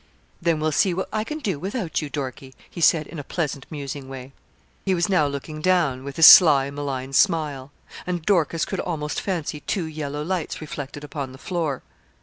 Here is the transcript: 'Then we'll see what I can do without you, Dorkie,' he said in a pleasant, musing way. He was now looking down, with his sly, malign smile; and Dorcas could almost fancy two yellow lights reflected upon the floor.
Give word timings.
'Then 0.41 0.59
we'll 0.59 0.71
see 0.71 0.95
what 0.95 1.07
I 1.13 1.23
can 1.23 1.37
do 1.37 1.59
without 1.59 2.01
you, 2.01 2.09
Dorkie,' 2.09 2.55
he 2.67 2.81
said 2.81 3.05
in 3.05 3.19
a 3.19 3.23
pleasant, 3.23 3.67
musing 3.69 4.09
way. 4.09 4.31
He 4.83 4.95
was 4.95 5.09
now 5.09 5.27
looking 5.27 5.61
down, 5.61 6.03
with 6.03 6.15
his 6.15 6.25
sly, 6.25 6.71
malign 6.71 7.13
smile; 7.13 7.71
and 8.07 8.23
Dorcas 8.25 8.65
could 8.65 8.79
almost 8.79 9.21
fancy 9.21 9.59
two 9.59 9.85
yellow 9.85 10.23
lights 10.23 10.59
reflected 10.59 11.03
upon 11.03 11.33
the 11.33 11.37
floor. 11.37 11.83